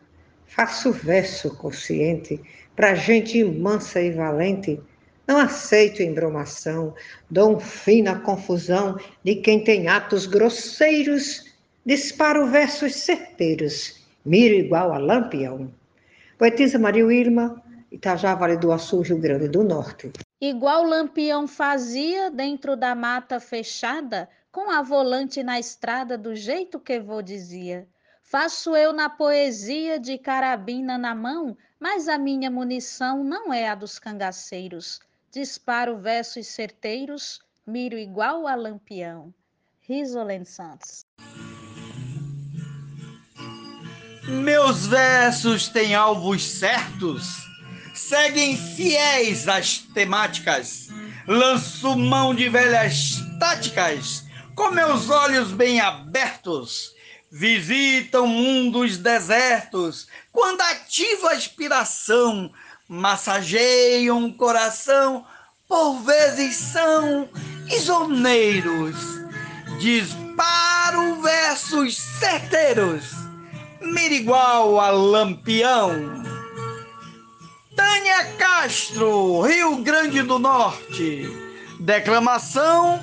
Faço 0.46 0.92
verso 0.92 1.50
consciente 1.57 2.40
pra 2.77 2.94
gente 2.94 3.42
mansa 3.42 4.00
e 4.00 4.12
valente. 4.12 4.81
Não 5.26 5.38
aceito 5.38 6.02
embromação, 6.02 6.94
dou 7.30 7.56
um 7.56 7.60
fim 7.60 8.02
na 8.02 8.18
confusão 8.18 8.98
de 9.22 9.37
quem 9.37 9.64
tem 9.64 9.88
atos 9.88 10.26
grosseiros. 10.26 11.52
Disparo 11.84 12.46
versos 12.46 12.96
certeiros, 12.96 14.02
miro 14.24 14.54
igual 14.54 14.92
a 14.92 14.98
lampião. 14.98 15.72
Poetisa 16.38 16.78
Maria 16.78 17.10
Irma, 17.12 17.62
Itajá, 17.90 18.34
Vale 18.34 18.56
do 18.56 18.72
Açu, 18.72 19.00
Rio 19.00 19.18
Grande 19.18 19.48
do 19.48 19.62
Norte. 19.62 20.10
Igual 20.40 20.84
Lampião 20.84 21.46
fazia 21.46 22.30
dentro 22.30 22.76
da 22.76 22.94
mata 22.94 23.38
fechada, 23.38 24.28
com 24.50 24.70
a 24.70 24.82
volante 24.82 25.42
na 25.42 25.58
estrada, 25.58 26.18
do 26.18 26.34
jeito 26.34 26.80
que 26.80 26.98
vou 27.00 27.22
dizia. 27.22 27.87
Faço 28.22 28.74
eu 28.74 28.92
na 28.92 29.08
poesia 29.08 29.98
de 29.98 30.18
carabina 30.18 30.98
na 30.98 31.14
mão, 31.14 31.56
mas 31.78 32.08
a 32.08 32.18
minha 32.18 32.50
munição 32.50 33.22
não 33.22 33.52
é 33.52 33.68
a 33.68 33.74
dos 33.74 33.98
cangaceiros. 33.98 35.00
Disparo 35.35 35.99
versos 35.99 36.47
certeiros, 36.47 37.40
miro 37.66 37.99
igual 37.99 38.47
a 38.47 38.55
lampião. 38.55 39.35
Risolene 39.81 40.47
Santos. 40.47 41.05
Meus 44.29 44.87
versos 44.87 45.66
têm 45.66 45.92
alvos 45.92 46.40
certos, 46.40 47.27
seguem 47.97 48.57
fiéis 48.57 49.49
às 49.49 49.79
temáticas. 49.79 50.87
Lanço 51.27 51.97
mão 51.97 52.33
de 52.33 52.49
velhas 52.49 53.16
táticas, 53.40 54.23
com 54.55 54.70
meus 54.70 55.11
olhos 55.11 55.51
bem 55.51 55.81
abertos. 55.81 56.94
Visitam 57.29 58.29
mundos 58.29 58.99
desertos, 58.99 60.07
quando 60.31 60.61
ativa 60.61 61.31
a 61.31 61.35
inspiração, 61.35 62.53
massageiam 62.88 64.27
o 64.27 64.35
coração, 64.35 65.25
por 65.68 66.01
vezes 66.01 66.57
são 66.57 67.29
isoneiros. 67.68 68.97
Disparo 69.79 71.20
versos 71.20 71.97
certeiros, 71.97 73.05
mira 73.81 74.14
igual 74.14 74.81
a 74.81 74.90
lampião. 74.90 76.23
Tânia 77.77 78.25
Castro, 78.38 79.40
Rio 79.42 79.77
Grande 79.79 80.23
do 80.23 80.38
Norte. 80.38 81.29
Declamação: 81.81 83.03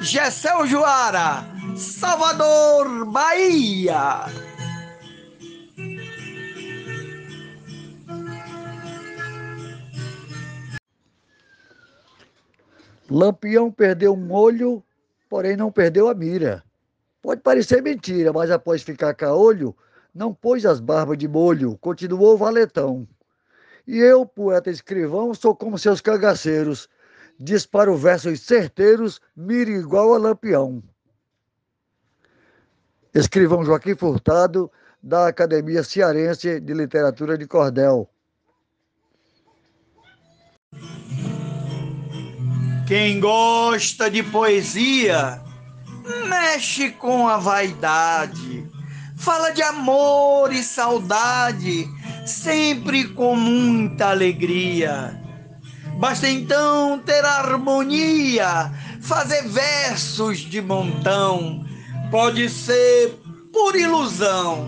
Gessel 0.00 0.66
Joara, 0.66 1.44
Salvador, 1.76 3.06
Bahia. 3.06 4.49
Lampião 13.10 13.72
perdeu 13.72 14.14
um 14.14 14.32
olho, 14.32 14.82
porém 15.28 15.56
não 15.56 15.72
perdeu 15.72 16.08
a 16.08 16.14
mira. 16.14 16.62
Pode 17.20 17.40
parecer 17.42 17.82
mentira, 17.82 18.32
mas 18.32 18.50
após 18.50 18.82
ficar 18.82 19.12
caolho, 19.14 19.76
não 20.14 20.32
pôs 20.32 20.64
as 20.64 20.80
barbas 20.80 21.18
de 21.18 21.26
molho, 21.26 21.76
continuou 21.78 22.36
valetão. 22.36 23.06
E 23.86 23.98
eu, 23.98 24.24
poeta 24.24 24.70
escrivão, 24.70 25.34
sou 25.34 25.54
como 25.54 25.76
seus 25.76 26.00
cangaceiros. 26.00 26.88
Disparo 27.38 27.96
versos 27.96 28.40
certeiros, 28.40 29.20
mire 29.34 29.72
igual 29.72 30.14
a 30.14 30.18
lampião. 30.18 30.82
Escrivão 33.12 33.64
Joaquim 33.64 33.96
Furtado, 33.96 34.70
da 35.02 35.26
Academia 35.26 35.82
Cearense 35.82 36.60
de 36.60 36.74
Literatura 36.74 37.36
de 37.36 37.46
Cordel. 37.46 38.08
Quem 42.90 43.20
gosta 43.20 44.10
de 44.10 44.20
poesia 44.20 45.40
mexe 46.26 46.90
com 46.90 47.28
a 47.28 47.36
vaidade, 47.36 48.68
fala 49.16 49.52
de 49.52 49.62
amor 49.62 50.52
e 50.52 50.60
saudade 50.60 51.88
sempre 52.26 53.04
com 53.04 53.36
muita 53.36 54.10
alegria. 54.10 55.16
Basta 56.00 56.28
então 56.28 56.98
ter 56.98 57.24
harmonia, 57.24 58.72
fazer 59.00 59.46
versos 59.46 60.38
de 60.38 60.60
montão. 60.60 61.64
Pode 62.10 62.48
ser 62.48 63.16
por 63.52 63.76
ilusão 63.76 64.66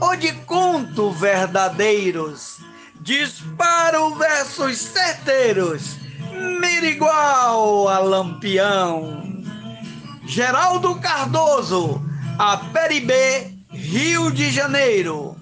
ou 0.00 0.16
de 0.16 0.32
conto 0.46 1.10
verdadeiros. 1.10 2.60
Disparo 3.02 4.14
versos 4.14 4.78
certeiros, 4.78 6.07
mira 6.32 6.86
igual 6.86 7.88
a 7.88 7.98
lampião. 7.98 9.42
Geraldo 10.26 10.94
Cardoso, 10.96 12.02
a 12.38 12.56
Peribê, 12.56 13.52
Rio 13.70 14.30
de 14.30 14.50
Janeiro. 14.50 15.36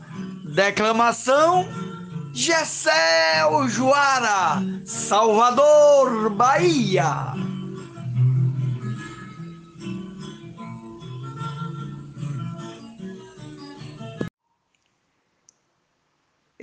Declamação: 0.45 1.69
Gessel 2.33 3.69
Joara, 3.69 4.63
Salvador, 4.85 6.31
Bahia. 6.31 7.46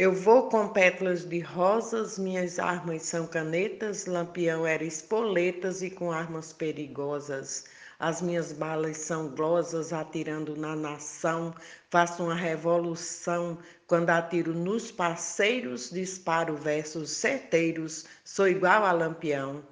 Eu 0.03 0.11
vou 0.11 0.49
com 0.49 0.67
pétalas 0.67 1.23
de 1.23 1.39
rosas, 1.39 2.19
minhas 2.19 2.59
armas 2.59 3.03
são 3.03 3.25
canetas, 3.25 4.05
lampião 4.05 4.67
era 4.67 4.83
espoletas 4.83 5.81
e 5.81 5.89
com 5.89 6.11
armas 6.11 6.51
perigosas. 6.51 7.63
As 7.97 8.21
minhas 8.21 8.51
balas 8.51 8.97
são 8.97 9.29
glosas, 9.29 9.93
atirando 9.93 10.57
na 10.57 10.75
nação. 10.75 11.55
Faço 11.89 12.21
uma 12.21 12.35
revolução 12.35 13.57
quando 13.87 14.09
atiro 14.09 14.53
nos 14.53 14.91
parceiros, 14.91 15.89
disparo 15.89 16.57
versos 16.57 17.09
certeiros. 17.09 18.05
Sou 18.25 18.49
igual 18.49 18.83
a 18.83 18.91
lampião. 18.91 19.63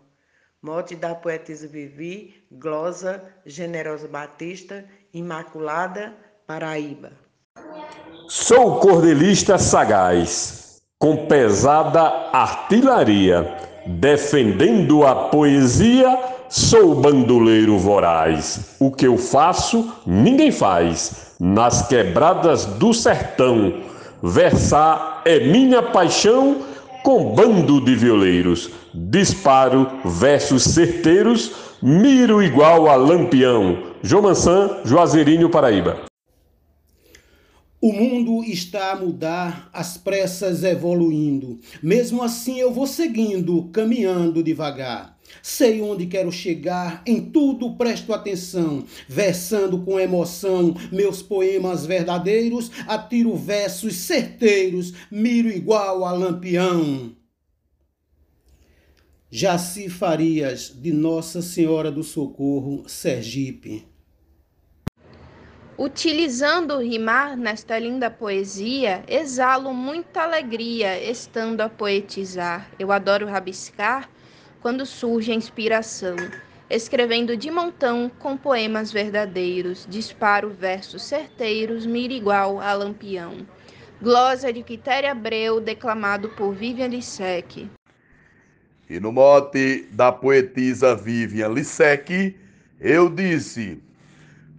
Mote 0.62 0.96
da 0.96 1.13
poetisa 1.13 1.67
Vivi, 1.67 2.41
glosa, 2.50 3.22
generosa 3.46 4.08
Batista, 4.08 4.89
Imaculada, 5.13 6.15
Paraíba. 6.48 7.12
Sou 8.34 8.78
cordelista 8.78 9.58
sagaz, 9.58 10.78
com 10.98 11.26
pesada 11.26 12.30
artilharia, 12.32 13.58
defendendo 13.86 15.06
a 15.06 15.13
poesia 15.13 16.17
Sou 16.48 16.96
bandoleiro 16.96 17.78
voraz. 17.78 18.78
O 18.80 18.89
que 18.89 19.06
eu 19.06 19.17
faço, 19.17 19.91
ninguém 20.08 20.50
faz. 20.50 21.36
Nas 21.41 21.89
quebradas 21.89 22.65
do 22.65 22.94
sertão, 22.94 23.74
versar 24.24 25.22
é 25.26 25.41
minha 25.41 25.84
paixão 25.84 26.60
com 27.04 27.36
bando 27.36 27.84
de 27.84 27.96
violeiros. 27.96 28.70
Disparo 28.94 29.89
versos 30.06 30.63
certeiros, 30.63 31.52
miro 31.82 32.41
igual 32.41 32.88
a 32.88 32.96
lampião. 32.96 33.78
João 34.02 34.24
Mansan, 34.24 34.78
Juazeirinho, 34.86 35.50
Paraíba. 35.50 36.11
O 37.82 37.91
mundo 37.91 38.44
está 38.44 38.91
a 38.91 38.96
mudar, 38.96 39.67
as 39.74 39.98
pressas 39.98 40.63
evoluindo. 40.63 41.60
Mesmo 41.82 42.22
assim 42.22 42.60
eu 42.60 42.72
vou 42.72 42.86
seguindo, 42.86 43.70
caminhando 43.74 44.44
devagar. 44.44 45.17
Sei 45.41 45.82
onde 45.82 46.06
quero 46.06 46.32
chegar, 46.32 47.02
em 47.08 47.20
tudo 47.32 47.76
presto 47.78 48.13
atenção, 48.13 48.86
versando 49.08 49.80
com 49.80 50.00
emoção 50.00 50.76
meus 50.91 51.24
poemas 51.24 51.84
verdadeiros, 51.84 52.70
atiro 52.88 53.36
versos 53.36 53.96
certeiros, 53.96 54.94
miro 55.10 55.50
igual 55.50 56.06
a 56.06 56.12
lampião. 56.12 57.15
Jaci 59.32 59.89
Farias, 59.89 60.72
de 60.76 60.94
Nossa 60.94 61.41
Senhora 61.41 61.91
do 61.91 62.04
Socorro, 62.04 62.84
Sergipe. 62.86 63.90
Utilizando 65.84 66.76
o 66.76 66.80
rimar 66.80 67.36
nesta 67.36 67.80
linda 67.80 68.08
poesia, 68.08 69.04
exalo 69.08 69.74
muita 69.74 70.22
alegria 70.22 71.04
estando 71.10 71.62
a 71.62 71.70
poetizar. 71.70 72.70
Eu 72.78 72.91
adoro 72.91 73.26
rabiscar 73.26 74.08
quando 74.62 74.86
surge 74.86 75.32
a 75.32 75.34
inspiração, 75.34 76.15
escrevendo 76.70 77.36
de 77.36 77.50
montão 77.50 78.12
com 78.20 78.38
poemas 78.38 78.91
verdadeiros, 78.91 79.88
disparo 79.89 80.52
versos 80.52 81.02
certeiros, 81.02 81.84
mira 81.84 82.13
igual 82.13 82.62
a 82.62 82.74
lampião. 82.74 83.38
Glosa 84.00 84.54
de 84.54 84.62
Quitéria 84.62 85.13
Abreu, 85.13 85.60
declamado 85.60 86.30
por 86.30 86.54
Vivian 86.54 86.89
Lissec. 86.89 87.67
E 88.88 89.00
no 89.00 89.12
mote 89.12 89.88
da 89.91 90.12
poetisa 90.12 90.96
Vivian 90.96 91.50
Lissec, 91.50 92.38
eu 92.80 93.10
disse: 93.10 93.82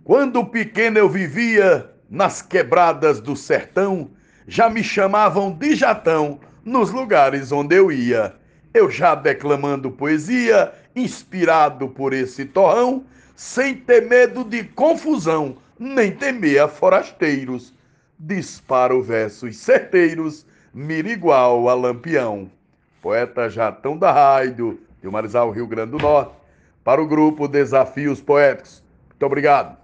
Quando 0.04 0.44
pequeno 0.44 0.98
eu 0.98 1.08
vivia 1.08 1.88
nas 2.10 2.42
quebradas 2.42 3.20
do 3.20 3.36
sertão, 3.36 4.10
já 4.48 4.68
me 4.68 4.82
chamavam 4.82 5.52
de 5.52 5.76
Jatão 5.76 6.40
nos 6.64 6.90
lugares 6.90 7.52
onde 7.52 7.76
eu 7.76 7.92
ia. 7.92 8.34
Eu 8.74 8.90
já 8.90 9.14
declamando 9.14 9.92
poesia, 9.92 10.72
inspirado 10.96 11.88
por 11.88 12.12
esse 12.12 12.44
torrão, 12.44 13.04
sem 13.36 13.76
ter 13.76 14.08
medo 14.08 14.42
de 14.42 14.64
confusão, 14.64 15.56
nem 15.78 16.10
temer 16.10 16.62
a 16.62 16.68
forasteiros. 16.68 17.72
Disparo 18.18 19.02
versos 19.02 19.56
certeiros, 19.56 20.44
mira 20.74 21.10
igual 21.10 21.68
a 21.68 21.74
lampião. 21.74 22.50
Poeta 23.00 23.48
Jatão 23.48 23.96
da 23.96 24.10
Raido, 24.10 24.80
de 25.00 25.08
Marizal, 25.08 25.52
Rio 25.52 25.68
Grande 25.68 25.92
do 25.92 25.98
Norte, 25.98 26.34
para 26.82 27.00
o 27.00 27.06
grupo 27.06 27.46
Desafios 27.46 28.20
Poéticos. 28.20 28.82
Muito 29.10 29.26
obrigado. 29.26 29.81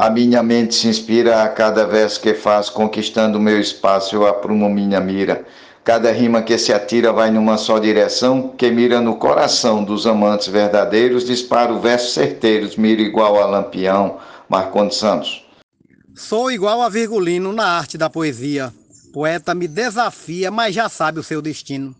A 0.00 0.08
minha 0.08 0.44
mente 0.44 0.76
se 0.76 0.86
inspira 0.86 1.42
a 1.42 1.48
cada 1.48 1.84
verso 1.84 2.20
que 2.20 2.32
faz, 2.32 2.70
conquistando 2.70 3.40
meu 3.40 3.58
espaço, 3.58 4.14
eu 4.14 4.28
aprumo 4.28 4.68
minha 4.70 5.00
mira. 5.00 5.44
Cada 5.82 6.12
rima 6.12 6.40
que 6.40 6.56
se 6.56 6.72
atira 6.72 7.12
vai 7.12 7.32
numa 7.32 7.58
só 7.58 7.80
direção, 7.80 8.54
que 8.56 8.70
mira 8.70 9.00
no 9.00 9.16
coração 9.16 9.82
dos 9.82 10.06
amantes 10.06 10.46
verdadeiros, 10.46 11.24
disparo 11.24 11.80
versos 11.80 12.14
certeiros, 12.14 12.76
mira 12.76 13.02
igual 13.02 13.42
a 13.42 13.46
lampião. 13.46 14.20
Marcondes 14.48 14.98
Santos. 14.98 15.44
Sou 16.14 16.48
igual 16.48 16.80
a 16.80 16.88
Virgulino 16.88 17.52
na 17.52 17.66
arte 17.66 17.98
da 17.98 18.08
poesia. 18.08 18.72
Poeta 19.12 19.52
me 19.52 19.66
desafia, 19.66 20.48
mas 20.48 20.76
já 20.76 20.88
sabe 20.88 21.18
o 21.18 21.24
seu 21.24 21.42
destino. 21.42 21.92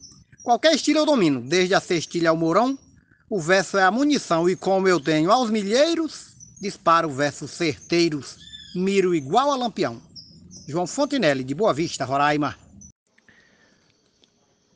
Qualquer 0.44 0.72
estilo 0.72 1.00
eu 1.00 1.04
domino, 1.04 1.40
desde 1.40 1.74
a 1.74 1.80
cestilha 1.80 2.30
ao 2.30 2.36
mourão. 2.36 2.78
O 3.28 3.40
verso 3.40 3.76
é 3.76 3.82
a 3.82 3.90
munição, 3.90 4.48
e 4.48 4.54
como 4.54 4.86
eu 4.86 5.00
tenho 5.00 5.32
aos 5.32 5.50
milheiros, 5.50 6.27
disparo 6.60 7.08
versos 7.10 7.50
certeiros, 7.50 8.36
miro 8.74 9.14
igual 9.14 9.50
a 9.50 9.56
lampião. 9.56 10.00
João 10.66 10.86
Fontinelli, 10.86 11.44
de 11.44 11.54
Boa 11.54 11.72
Vista, 11.72 12.04
Roraima. 12.04 12.56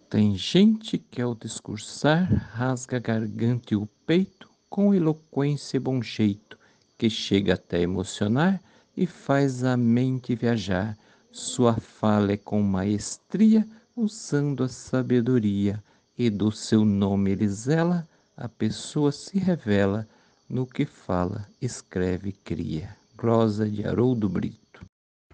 Tem 0.08 0.36
gente 0.36 0.98
que 0.98 1.20
ao 1.20 1.34
discursar 1.34 2.50
rasga 2.54 2.98
a 2.98 3.00
garganta 3.00 3.74
e 3.74 3.76
o 3.76 3.86
peito 4.06 4.48
com 4.68 4.94
eloquência 4.94 5.76
e 5.76 5.80
bom 5.80 6.02
jeito, 6.02 6.58
que 6.96 7.10
chega 7.10 7.54
até 7.54 7.80
emocionar 7.80 8.60
e 8.96 9.06
faz 9.06 9.64
a 9.64 9.76
mente 9.76 10.34
viajar. 10.34 10.96
Sua 11.30 11.74
fala 11.74 12.32
é 12.32 12.36
com 12.36 12.62
maestria, 12.62 13.66
usando 13.96 14.64
a 14.64 14.68
sabedoria, 14.68 15.82
e 16.16 16.30
do 16.30 16.50
seu 16.50 16.84
nome 16.84 17.32
ele 17.32 17.48
zela, 17.48 18.06
a 18.36 18.48
pessoa 18.48 19.12
se 19.12 19.38
revela 19.38 20.06
no 20.52 20.66
que 20.66 20.84
fala, 20.84 21.48
escreve 21.62 22.28
e 22.28 22.32
cria. 22.32 22.94
Glosa 23.16 23.66
de 23.66 23.86
Haroldo 23.86 24.28
Brito. 24.28 24.84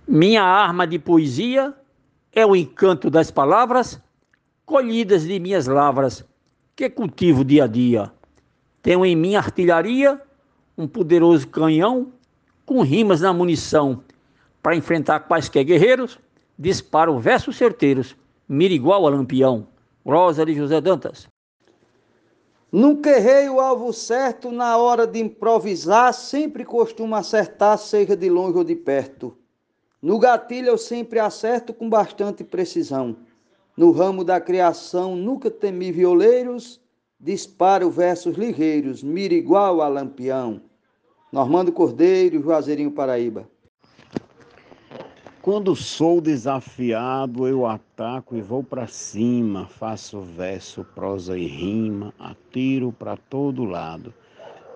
Minha 0.07 0.45
arma 0.45 0.87
de 0.87 0.97
poesia 0.97 1.75
é 2.33 2.47
o 2.47 2.55
encanto 2.55 3.11
das 3.11 3.29
palavras 3.29 4.01
colhidas 4.65 5.25
de 5.25 5.41
minhas 5.41 5.67
lavras, 5.67 6.25
que 6.77 6.89
cultivo 6.89 7.45
dia 7.45 7.65
a 7.65 7.67
dia. 7.67 8.13
Tenho 8.81 9.05
em 9.05 9.17
minha 9.17 9.41
artilharia 9.41 10.23
um 10.77 10.87
poderoso 10.87 11.49
canhão 11.49 12.13
com 12.65 12.83
rimas 12.83 13.23
na 13.23 13.33
munição. 13.33 14.05
Para 14.63 14.77
enfrentar 14.77 15.21
quaisquer 15.21 15.65
guerreiros, 15.65 16.19
disparo 16.57 17.19
versos 17.19 17.57
certeiros, 17.57 18.15
mira 18.49 18.73
igual 18.73 19.05
a 19.05 19.11
lampião. 19.11 19.67
Rosa 20.07 20.47
de 20.47 20.55
José 20.55 20.81
Dantas. 20.81 21.27
Nunca 22.71 23.09
errei 23.09 23.49
o 23.49 23.61
alvo 23.61 23.95
certo 23.95 24.53
na 24.53 24.77
hora 24.77 25.07
de 25.07 25.19
improvisar, 25.19 26.13
sempre 26.13 26.67
costumo 26.67 27.15
acertar, 27.15 27.79
seja 27.79 28.15
de 28.15 28.29
longe 28.29 28.59
ou 28.59 28.65
de 28.65 28.77
perto. 28.77 29.35
No 30.03 30.19
gatilho 30.19 30.69
eu 30.69 30.77
sempre 30.77 31.19
acerto 31.19 31.73
com 31.73 31.89
bastante 31.89 32.45
precisão. 32.45 33.17
No 33.75 33.91
ramo 33.91 34.23
da 34.23 34.39
criação 34.39 35.17
nunca 35.17 35.51
temi 35.51 35.91
violeiros, 35.91 36.79
disparo 37.19 37.91
versos 37.91 38.37
ligeiros, 38.37 39.03
mira 39.03 39.33
igual 39.33 39.81
a 39.81 39.89
lampião. 39.89 40.61
Normando 41.33 41.73
Cordeiro, 41.73 42.43
Juazeirinho 42.43 42.91
Paraíba. 42.91 43.49
Quando 45.41 45.77
sou 45.77 46.21
desafiado, 46.21 47.47
eu 47.47 47.65
ataco 47.65 48.37
e 48.37 48.41
vou 48.43 48.65
para 48.65 48.89
cima, 48.89 49.67
faço 49.67 50.21
verso, 50.21 50.85
prosa 50.97 51.39
e 51.39 51.47
rima, 51.47 52.13
atiro 52.19 52.91
para 52.93 53.17
todo 53.17 53.65
lado. 53.65 54.13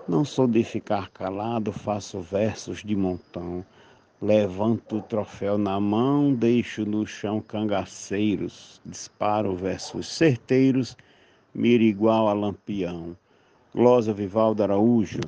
Não 0.07 0.23
sou 0.23 0.47
de 0.47 0.63
ficar 0.63 1.09
calado, 1.09 1.73
faço 1.73 2.21
versos 2.21 2.81
de 2.81 2.95
montão. 2.95 3.63
Levanto 4.21 4.97
o 4.97 5.01
troféu 5.01 5.57
na 5.57 5.81
mão, 5.81 6.33
deixo 6.33 6.85
no 6.85 7.05
chão 7.05 7.41
cangaceiros, 7.41 8.81
disparo 8.85 9.53
versos 9.57 10.07
certeiros, 10.07 10.95
mira 11.53 11.83
igual 11.83 12.29
a 12.29 12.33
lampião. 12.33 13.17
Glosa 13.75 14.13
Vivaldo 14.13 14.63
Araújo. 14.63 15.19